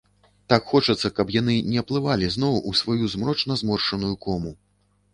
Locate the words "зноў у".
2.39-2.77